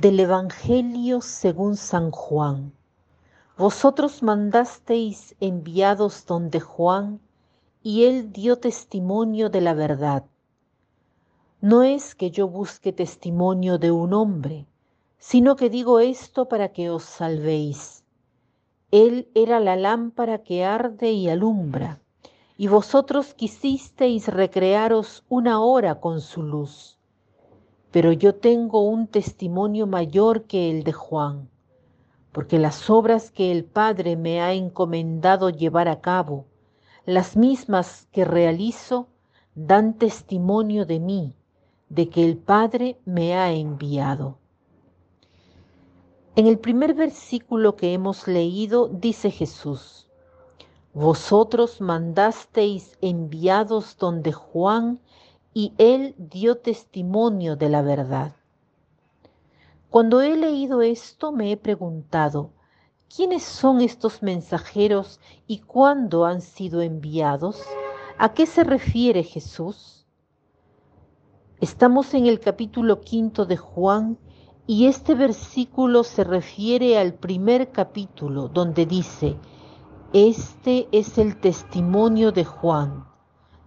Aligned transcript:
Del 0.00 0.20
Evangelio 0.20 1.20
según 1.20 1.74
San 1.76 2.12
Juan. 2.12 2.72
Vosotros 3.56 4.22
mandasteis 4.22 5.34
enviados 5.40 6.24
donde 6.24 6.60
Juan, 6.60 7.20
y 7.82 8.04
él 8.04 8.30
dio 8.32 8.60
testimonio 8.60 9.50
de 9.50 9.60
la 9.60 9.74
verdad. 9.74 10.24
No 11.60 11.82
es 11.82 12.14
que 12.14 12.30
yo 12.30 12.46
busque 12.46 12.92
testimonio 12.92 13.78
de 13.78 13.90
un 13.90 14.14
hombre, 14.14 14.68
sino 15.18 15.56
que 15.56 15.68
digo 15.68 15.98
esto 15.98 16.46
para 16.46 16.68
que 16.68 16.90
os 16.90 17.02
salvéis. 17.02 18.04
Él 18.92 19.28
era 19.34 19.58
la 19.58 19.74
lámpara 19.74 20.44
que 20.44 20.64
arde 20.64 21.10
y 21.10 21.28
alumbra, 21.28 22.00
y 22.56 22.68
vosotros 22.68 23.34
quisisteis 23.34 24.28
recrearos 24.28 25.24
una 25.28 25.60
hora 25.60 25.98
con 25.98 26.20
su 26.20 26.44
luz 26.44 26.97
pero 27.90 28.12
yo 28.12 28.34
tengo 28.34 28.82
un 28.82 29.06
testimonio 29.06 29.86
mayor 29.86 30.44
que 30.44 30.70
el 30.70 30.84
de 30.84 30.92
Juan, 30.92 31.48
porque 32.32 32.58
las 32.58 32.90
obras 32.90 33.30
que 33.30 33.50
el 33.50 33.64
Padre 33.64 34.16
me 34.16 34.40
ha 34.40 34.52
encomendado 34.52 35.50
llevar 35.50 35.88
a 35.88 36.00
cabo, 36.00 36.46
las 37.06 37.36
mismas 37.36 38.06
que 38.12 38.24
realizo, 38.24 39.08
dan 39.54 39.94
testimonio 39.94 40.84
de 40.84 41.00
mí, 41.00 41.34
de 41.88 42.08
que 42.10 42.24
el 42.24 42.36
Padre 42.36 42.98
me 43.04 43.34
ha 43.34 43.52
enviado. 43.52 44.36
En 46.36 46.46
el 46.46 46.58
primer 46.58 46.94
versículo 46.94 47.74
que 47.74 47.94
hemos 47.94 48.28
leído 48.28 48.88
dice 48.88 49.30
Jesús, 49.30 50.08
Vosotros 50.94 51.80
mandasteis 51.80 52.98
enviados 53.00 53.96
donde 53.98 54.32
Juan 54.32 55.00
y 55.58 55.74
él 55.76 56.14
dio 56.18 56.58
testimonio 56.58 57.56
de 57.56 57.68
la 57.68 57.82
verdad. 57.82 58.36
Cuando 59.90 60.20
he 60.20 60.36
leído 60.36 60.82
esto 60.82 61.32
me 61.32 61.50
he 61.50 61.56
preguntado, 61.56 62.52
¿quiénes 63.12 63.42
son 63.42 63.80
estos 63.80 64.22
mensajeros 64.22 65.18
y 65.48 65.58
cuándo 65.58 66.26
han 66.26 66.42
sido 66.42 66.80
enviados? 66.80 67.60
¿A 68.18 68.34
qué 68.34 68.46
se 68.46 68.62
refiere 68.62 69.24
Jesús? 69.24 70.06
Estamos 71.60 72.14
en 72.14 72.26
el 72.26 72.38
capítulo 72.38 73.00
quinto 73.00 73.44
de 73.44 73.56
Juan 73.56 74.16
y 74.64 74.86
este 74.86 75.16
versículo 75.16 76.04
se 76.04 76.22
refiere 76.22 76.96
al 76.98 77.14
primer 77.14 77.72
capítulo 77.72 78.46
donde 78.46 78.86
dice, 78.86 79.36
este 80.12 80.86
es 80.92 81.18
el 81.18 81.40
testimonio 81.40 82.30
de 82.30 82.44
Juan 82.44 83.07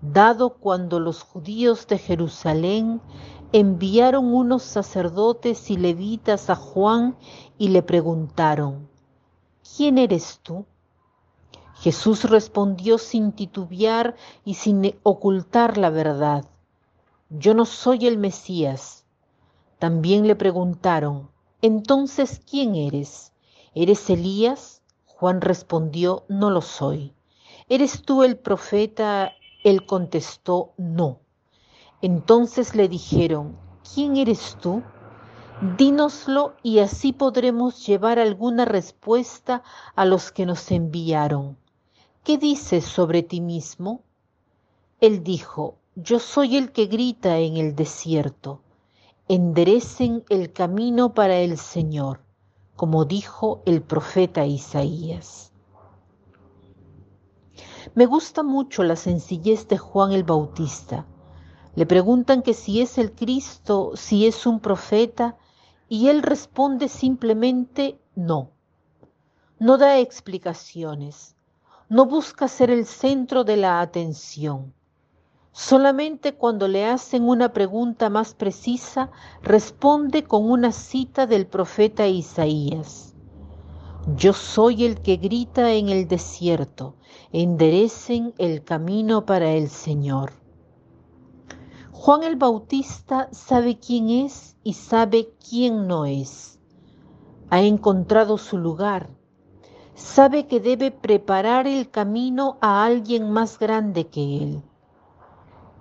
dado 0.00 0.54
cuando 0.58 1.00
los 1.00 1.22
judíos 1.22 1.86
de 1.86 1.98
Jerusalén 1.98 3.00
enviaron 3.52 4.34
unos 4.34 4.62
sacerdotes 4.62 5.70
y 5.70 5.76
levitas 5.76 6.50
a 6.50 6.54
Juan 6.54 7.16
y 7.56 7.68
le 7.68 7.82
preguntaron, 7.82 8.88
¿quién 9.76 9.98
eres 9.98 10.40
tú? 10.42 10.66
Jesús 11.74 12.24
respondió 12.24 12.98
sin 12.98 13.32
titubear 13.32 14.16
y 14.44 14.54
sin 14.54 14.98
ocultar 15.02 15.78
la 15.78 15.90
verdad, 15.90 16.44
yo 17.30 17.54
no 17.54 17.66
soy 17.66 18.06
el 18.06 18.18
Mesías. 18.18 19.04
También 19.78 20.26
le 20.26 20.34
preguntaron, 20.34 21.30
entonces, 21.62 22.40
¿quién 22.48 22.74
eres? 22.74 23.32
¿Eres 23.74 24.08
Elías? 24.10 24.82
Juan 25.06 25.40
respondió, 25.40 26.24
no 26.28 26.50
lo 26.50 26.62
soy. 26.62 27.14
¿Eres 27.68 28.02
tú 28.02 28.22
el 28.22 28.38
profeta 28.38 29.32
él 29.68 29.86
contestó, 29.86 30.72
no. 30.76 31.20
Entonces 32.00 32.74
le 32.74 32.88
dijeron, 32.88 33.56
¿quién 33.94 34.16
eres 34.16 34.56
tú? 34.60 34.82
Dínoslo 35.76 36.54
y 36.62 36.78
así 36.78 37.12
podremos 37.12 37.84
llevar 37.86 38.18
alguna 38.18 38.64
respuesta 38.64 39.62
a 39.96 40.04
los 40.04 40.30
que 40.30 40.46
nos 40.46 40.70
enviaron. 40.70 41.56
¿Qué 42.22 42.38
dices 42.38 42.84
sobre 42.84 43.22
ti 43.22 43.40
mismo? 43.40 44.02
Él 45.00 45.24
dijo, 45.24 45.76
yo 45.96 46.20
soy 46.20 46.56
el 46.56 46.70
que 46.72 46.86
grita 46.86 47.38
en 47.38 47.56
el 47.56 47.74
desierto, 47.74 48.60
enderecen 49.26 50.24
el 50.28 50.52
camino 50.52 51.14
para 51.14 51.38
el 51.38 51.58
Señor, 51.58 52.20
como 52.76 53.04
dijo 53.04 53.62
el 53.66 53.82
profeta 53.82 54.46
Isaías. 54.46 55.47
Me 57.94 58.06
gusta 58.06 58.42
mucho 58.42 58.82
la 58.82 58.96
sencillez 58.96 59.68
de 59.68 59.78
Juan 59.78 60.12
el 60.12 60.24
Bautista. 60.24 61.06
Le 61.74 61.86
preguntan 61.86 62.42
que 62.42 62.54
si 62.54 62.80
es 62.80 62.98
el 62.98 63.12
Cristo, 63.12 63.92
si 63.94 64.26
es 64.26 64.46
un 64.46 64.60
profeta, 64.60 65.36
y 65.88 66.08
él 66.08 66.22
responde 66.22 66.88
simplemente 66.88 67.98
no. 68.14 68.50
No 69.58 69.78
da 69.78 69.98
explicaciones, 69.98 71.36
no 71.88 72.06
busca 72.06 72.48
ser 72.48 72.70
el 72.70 72.84
centro 72.86 73.44
de 73.44 73.56
la 73.56 73.80
atención. 73.80 74.74
Solamente 75.52 76.34
cuando 76.34 76.68
le 76.68 76.86
hacen 76.86 77.28
una 77.28 77.52
pregunta 77.52 78.10
más 78.10 78.34
precisa, 78.34 79.10
responde 79.42 80.22
con 80.22 80.48
una 80.48 80.70
cita 80.70 81.26
del 81.26 81.46
profeta 81.46 82.06
Isaías. 82.06 83.07
Yo 84.16 84.32
soy 84.32 84.86
el 84.86 85.02
que 85.02 85.18
grita 85.18 85.74
en 85.74 85.90
el 85.90 86.08
desierto, 86.08 86.94
enderecen 87.30 88.32
el 88.38 88.64
camino 88.64 89.26
para 89.26 89.52
el 89.52 89.68
Señor. 89.68 90.32
Juan 91.92 92.22
el 92.22 92.36
Bautista 92.36 93.28
sabe 93.32 93.78
quién 93.78 94.08
es 94.08 94.56
y 94.64 94.72
sabe 94.72 95.34
quién 95.46 95.86
no 95.86 96.06
es. 96.06 96.58
Ha 97.50 97.60
encontrado 97.60 98.38
su 98.38 98.56
lugar. 98.56 99.10
Sabe 99.94 100.46
que 100.46 100.60
debe 100.60 100.90
preparar 100.90 101.66
el 101.66 101.90
camino 101.90 102.56
a 102.62 102.84
alguien 102.86 103.30
más 103.30 103.58
grande 103.58 104.06
que 104.06 104.38
él. 104.38 104.62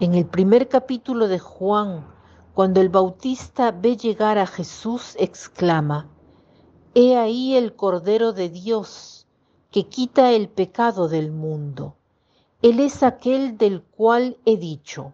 En 0.00 0.14
el 0.14 0.26
primer 0.26 0.68
capítulo 0.68 1.28
de 1.28 1.38
Juan, 1.38 2.04
cuando 2.52 2.80
el 2.80 2.88
Bautista 2.88 3.70
ve 3.70 3.96
llegar 3.96 4.38
a 4.38 4.46
Jesús, 4.46 5.14
exclama, 5.20 6.08
He 6.94 7.16
ahí 7.16 7.54
el 7.54 7.76
Cordero 7.76 8.32
de 8.32 8.48
Dios 8.48 9.26
que 9.70 9.86
quita 9.86 10.32
el 10.32 10.48
pecado 10.48 11.08
del 11.08 11.30
mundo. 11.30 11.96
Él 12.62 12.80
es 12.80 13.02
aquel 13.02 13.58
del 13.58 13.82
cual 13.82 14.38
he 14.46 14.56
dicho. 14.56 15.12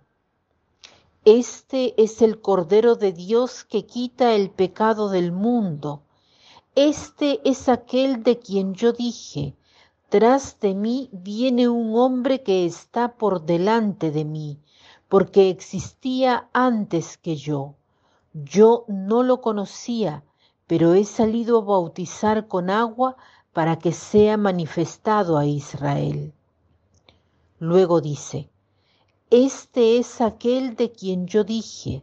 Este 1.25 2.01
es 2.03 2.23
el 2.23 2.41
Cordero 2.41 2.95
de 2.95 3.13
Dios 3.13 3.65
que 3.65 3.87
quita 3.87 4.35
el 4.35 4.51
pecado 4.51 5.09
del 5.09 5.33
mundo. 5.33 6.03
Este 6.75 7.41
es 7.49 7.69
aquel 7.69 8.23
de 8.23 8.39
quien 8.39 8.75
yo 8.75 8.93
dije, 8.93 9.57
tras 10.09 10.61
de 10.61 10.75
mí 10.75 11.09
viene 11.13 11.69
un 11.69 11.97
hombre 11.97 12.43
que 12.43 12.67
está 12.67 13.17
por 13.17 13.43
delante 13.43 14.11
de 14.11 14.25
mí, 14.25 14.61
porque 15.09 15.51
existía 15.51 16.49
antes 16.53 17.19
que 17.19 17.37
yo. 17.37 17.75
Yo 18.33 18.85
no 18.87 19.23
lo 19.23 19.41
conocía, 19.41 20.25
pero 20.67 20.95
he 20.95 21.05
salido 21.05 21.59
a 21.59 21.65
bautizar 21.65 22.49
con 22.49 22.71
agua 22.71 23.17
para 23.53 23.79
que 23.79 23.93
sea 23.93 24.37
manifestado 24.37 25.37
a 25.37 25.47
Israel. 25.47 26.33
Luego 27.59 28.01
dice, 28.01 28.51
Este 29.31 29.99
es 29.99 30.21
aquel 30.21 30.75
de 30.75 30.91
quien 30.91 31.27
yo 31.27 31.45
dije, 31.45 32.03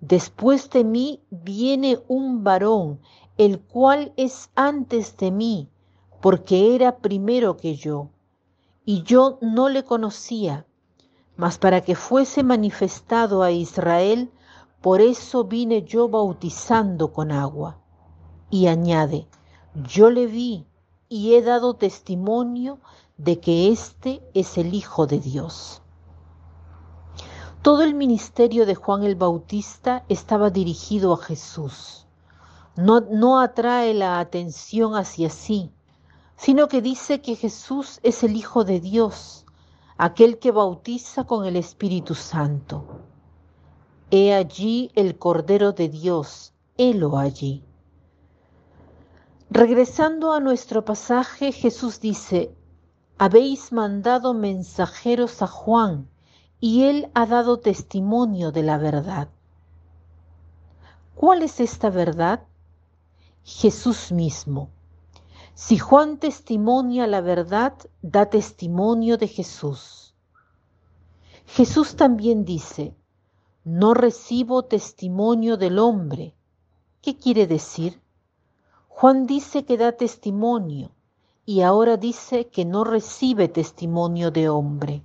después 0.00 0.68
de 0.70 0.84
mí 0.84 1.20
viene 1.30 2.00
un 2.08 2.42
varón, 2.42 3.00
el 3.38 3.60
cual 3.60 4.12
es 4.16 4.50
antes 4.56 5.16
de 5.16 5.30
mí, 5.30 5.68
porque 6.20 6.74
era 6.74 6.98
primero 6.98 7.56
que 7.56 7.76
yo, 7.76 8.10
y 8.84 9.02
yo 9.04 9.38
no 9.40 9.68
le 9.68 9.84
conocía, 9.84 10.66
mas 11.36 11.56
para 11.56 11.82
que 11.82 11.94
fuese 11.94 12.42
manifestado 12.42 13.42
a 13.44 13.52
Israel, 13.52 14.30
por 14.80 15.00
eso 15.00 15.44
vine 15.44 15.84
yo 15.84 16.08
bautizando 16.08 17.12
con 17.12 17.30
agua 17.30 17.81
y 18.52 18.66
añade, 18.66 19.26
yo 19.88 20.10
le 20.10 20.26
vi 20.26 20.66
y 21.08 21.34
he 21.34 21.42
dado 21.42 21.72
testimonio 21.72 22.78
de 23.16 23.40
que 23.40 23.72
éste 23.72 24.22
es 24.34 24.58
el 24.58 24.74
Hijo 24.74 25.06
de 25.06 25.20
Dios. 25.20 25.80
Todo 27.62 27.82
el 27.82 27.94
ministerio 27.94 28.66
de 28.66 28.74
Juan 28.74 29.04
el 29.04 29.16
Bautista 29.16 30.04
estaba 30.10 30.50
dirigido 30.50 31.14
a 31.14 31.16
Jesús. 31.16 32.06
No, 32.76 33.00
no 33.00 33.40
atrae 33.40 33.94
la 33.94 34.20
atención 34.20 34.96
hacia 34.96 35.30
sí, 35.30 35.72
sino 36.36 36.68
que 36.68 36.82
dice 36.82 37.22
que 37.22 37.36
Jesús 37.36 38.00
es 38.02 38.22
el 38.22 38.36
Hijo 38.36 38.64
de 38.64 38.80
Dios, 38.80 39.46
aquel 39.96 40.38
que 40.38 40.50
bautiza 40.50 41.24
con 41.24 41.46
el 41.46 41.56
Espíritu 41.56 42.14
Santo. 42.14 43.00
He 44.10 44.34
allí 44.34 44.90
el 44.94 45.18
Cordero 45.18 45.72
de 45.72 45.88
Dios, 45.88 46.52
helo 46.76 47.16
allí. 47.16 47.64
Regresando 49.54 50.32
a 50.32 50.40
nuestro 50.40 50.82
pasaje, 50.82 51.52
Jesús 51.52 52.00
dice, 52.00 52.56
habéis 53.18 53.70
mandado 53.70 54.32
mensajeros 54.32 55.42
a 55.42 55.46
Juan 55.46 56.08
y 56.58 56.84
él 56.84 57.10
ha 57.12 57.26
dado 57.26 57.58
testimonio 57.58 58.50
de 58.50 58.62
la 58.62 58.78
verdad. 58.78 59.28
¿Cuál 61.14 61.42
es 61.42 61.60
esta 61.60 61.90
verdad? 61.90 62.44
Jesús 63.44 64.10
mismo. 64.10 64.70
Si 65.52 65.76
Juan 65.76 66.16
testimonia 66.16 67.06
la 67.06 67.20
verdad, 67.20 67.74
da 68.00 68.30
testimonio 68.30 69.18
de 69.18 69.28
Jesús. 69.28 70.14
Jesús 71.44 71.94
también 71.96 72.46
dice, 72.46 72.96
no 73.64 73.92
recibo 73.92 74.62
testimonio 74.62 75.58
del 75.58 75.78
hombre. 75.78 76.34
¿Qué 77.02 77.18
quiere 77.18 77.46
decir? 77.46 78.01
Juan 79.02 79.26
dice 79.26 79.64
que 79.64 79.76
da 79.76 79.90
testimonio 79.90 80.92
y 81.44 81.62
ahora 81.62 81.96
dice 81.96 82.46
que 82.46 82.64
no 82.64 82.84
recibe 82.84 83.48
testimonio 83.48 84.30
de 84.30 84.48
hombre. 84.48 85.02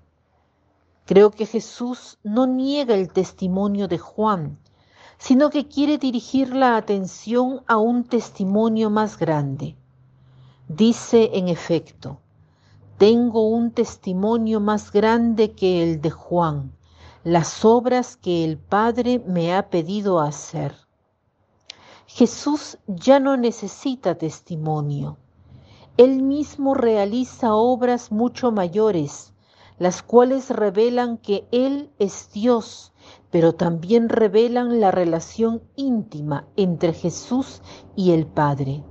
Creo 1.07 1.31
que 1.31 1.47
Jesús 1.47 2.19
no 2.23 2.45
niega 2.45 2.93
el 2.93 3.11
testimonio 3.11 3.87
de 3.87 3.97
Juan, 3.97 4.59
sino 5.17 5.49
que 5.49 5.67
quiere 5.67 5.97
dirigir 5.97 6.55
la 6.55 6.77
atención 6.77 7.63
a 7.65 7.77
un 7.77 8.03
testimonio 8.03 8.91
más 8.91 9.17
grande. 9.17 9.75
Dice 10.67 11.31
en 11.33 11.47
efecto, 11.47 12.19
tengo 12.99 13.49
un 13.49 13.71
testimonio 13.71 14.59
más 14.59 14.91
grande 14.91 15.53
que 15.53 15.81
el 15.81 16.01
de 16.01 16.11
Juan, 16.11 16.71
las 17.23 17.65
obras 17.65 18.15
que 18.15 18.45
el 18.45 18.59
Padre 18.59 19.23
me 19.25 19.55
ha 19.55 19.71
pedido 19.71 20.19
hacer. 20.19 20.86
Jesús 22.07 22.77
ya 22.87 23.19
no 23.19 23.35
necesita 23.35 24.15
testimonio. 24.15 25.17
Él 25.97 26.23
mismo 26.23 26.73
realiza 26.73 27.53
obras 27.53 28.13
mucho 28.13 28.51
mayores, 28.51 29.33
las 29.77 30.03
cuales 30.03 30.49
revelan 30.49 31.17
que 31.17 31.47
Él 31.51 31.91
es 31.99 32.31
Dios, 32.31 32.93
pero 33.29 33.55
también 33.55 34.07
revelan 34.07 34.79
la 34.79 34.89
relación 34.89 35.61
íntima 35.75 36.47
entre 36.55 36.93
Jesús 36.93 37.61
y 37.95 38.11
el 38.11 38.25
Padre. 38.25 38.85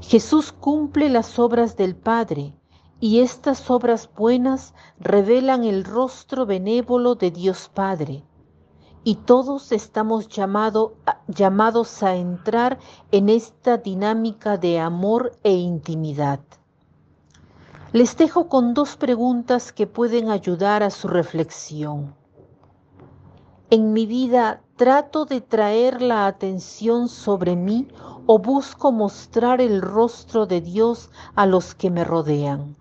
Jesús 0.00 0.50
cumple 0.50 1.08
las 1.08 1.38
obras 1.38 1.76
del 1.76 1.94
Padre 1.94 2.54
y 2.98 3.20
estas 3.20 3.70
obras 3.70 4.10
buenas 4.16 4.74
revelan 4.98 5.62
el 5.62 5.84
rostro 5.84 6.44
benévolo 6.44 7.14
de 7.14 7.30
Dios 7.30 7.70
Padre. 7.72 8.24
Y 9.04 9.14
todos 9.16 9.72
estamos 9.72 10.28
llamado, 10.28 10.94
llamados 11.28 12.02
a 12.02 12.14
entrar 12.16 12.78
en 13.10 13.28
esta 13.28 13.78
dinámica 13.78 14.56
de 14.56 14.80
amor 14.80 15.32
e 15.42 15.52
intimidad. 15.52 16.40
Les 17.92 18.16
dejo 18.16 18.48
con 18.48 18.74
dos 18.74 18.96
preguntas 18.96 19.72
que 19.72 19.86
pueden 19.86 20.30
ayudar 20.30 20.82
a 20.82 20.90
su 20.90 21.08
reflexión. 21.08 22.14
En 23.70 23.92
mi 23.92 24.06
vida 24.06 24.60
trato 24.76 25.24
de 25.24 25.40
traer 25.40 26.00
la 26.00 26.26
atención 26.26 27.08
sobre 27.08 27.56
mí 27.56 27.88
o 28.26 28.38
busco 28.38 28.92
mostrar 28.92 29.60
el 29.62 29.80
rostro 29.80 30.46
de 30.46 30.60
Dios 30.60 31.10
a 31.34 31.46
los 31.46 31.74
que 31.74 31.90
me 31.90 32.04
rodean? 32.04 32.76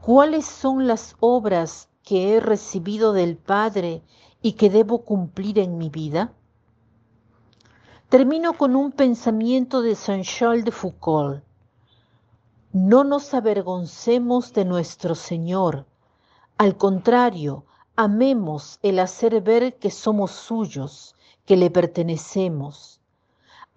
¿Cuáles 0.00 0.44
son 0.44 0.88
las 0.88 1.14
obras 1.20 1.88
que 2.02 2.34
he 2.34 2.40
recibido 2.40 3.12
del 3.12 3.36
Padre 3.36 4.02
y 4.42 4.52
que 4.52 4.68
debo 4.68 5.04
cumplir 5.04 5.58
en 5.58 5.78
mi 5.78 5.88
vida? 5.88 6.32
Termino 8.08 8.52
con 8.58 8.76
un 8.76 8.92
pensamiento 8.92 9.80
de 9.80 9.94
Saint-Charles 9.94 10.64
de 10.64 10.72
Foucault. 10.72 11.42
No 12.72 13.04
nos 13.04 13.32
avergoncemos 13.32 14.52
de 14.52 14.64
nuestro 14.64 15.14
Señor. 15.14 15.86
Al 16.58 16.76
contrario, 16.76 17.64
amemos 17.96 18.78
el 18.82 18.98
hacer 18.98 19.40
ver 19.40 19.78
que 19.78 19.90
somos 19.90 20.32
suyos, 20.32 21.14
que 21.46 21.56
le 21.56 21.70
pertenecemos. 21.70 23.00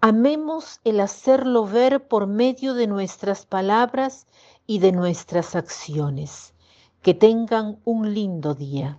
Amemos 0.00 0.80
el 0.84 1.00
hacerlo 1.00 1.64
ver 1.64 2.06
por 2.06 2.26
medio 2.26 2.74
de 2.74 2.86
nuestras 2.86 3.46
palabras 3.46 4.26
y 4.66 4.80
de 4.80 4.92
nuestras 4.92 5.56
acciones. 5.56 6.54
Que 7.00 7.14
tengan 7.14 7.78
un 7.84 8.12
lindo 8.12 8.54
día. 8.54 8.98